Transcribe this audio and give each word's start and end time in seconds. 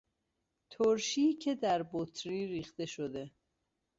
ترشی 0.69 1.33
که 1.33 1.55
در 1.55 1.83
بطری 1.93 2.47
ریخته 2.47 2.85
شده 2.85 3.31